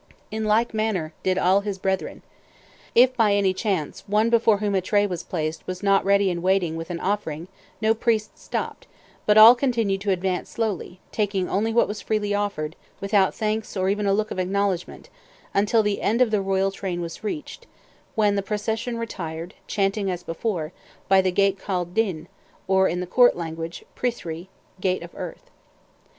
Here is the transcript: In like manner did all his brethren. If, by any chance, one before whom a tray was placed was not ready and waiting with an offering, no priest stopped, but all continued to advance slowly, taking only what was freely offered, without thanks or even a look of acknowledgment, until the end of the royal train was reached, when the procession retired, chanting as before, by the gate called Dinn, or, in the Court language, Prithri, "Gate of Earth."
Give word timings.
In 0.31 0.45
like 0.45 0.73
manner 0.73 1.13
did 1.21 1.37
all 1.37 1.61
his 1.61 1.77
brethren. 1.77 2.23
If, 2.95 3.15
by 3.15 3.35
any 3.35 3.53
chance, 3.53 4.03
one 4.07 4.31
before 4.31 4.57
whom 4.57 4.73
a 4.73 4.81
tray 4.81 5.05
was 5.05 5.21
placed 5.21 5.67
was 5.67 5.83
not 5.83 6.03
ready 6.03 6.31
and 6.31 6.41
waiting 6.41 6.75
with 6.75 6.89
an 6.89 6.99
offering, 6.99 7.47
no 7.83 7.93
priest 7.93 8.35
stopped, 8.39 8.87
but 9.27 9.37
all 9.37 9.53
continued 9.53 10.01
to 10.01 10.09
advance 10.09 10.49
slowly, 10.49 10.99
taking 11.11 11.47
only 11.47 11.71
what 11.71 11.87
was 11.87 12.01
freely 12.01 12.33
offered, 12.33 12.75
without 12.99 13.35
thanks 13.35 13.77
or 13.77 13.89
even 13.89 14.07
a 14.07 14.13
look 14.13 14.31
of 14.31 14.39
acknowledgment, 14.39 15.09
until 15.53 15.83
the 15.83 16.01
end 16.01 16.19
of 16.19 16.31
the 16.31 16.41
royal 16.41 16.71
train 16.71 16.99
was 16.99 17.23
reached, 17.23 17.67
when 18.15 18.33
the 18.33 18.41
procession 18.41 18.97
retired, 18.97 19.53
chanting 19.67 20.09
as 20.09 20.23
before, 20.23 20.73
by 21.09 21.21
the 21.21 21.31
gate 21.31 21.59
called 21.59 21.93
Dinn, 21.93 22.27
or, 22.67 22.87
in 22.87 23.01
the 23.01 23.05
Court 23.05 23.35
language, 23.35 23.85
Prithri, 23.95 24.47
"Gate 24.79 25.03
of 25.03 25.11
Earth." 25.13 25.51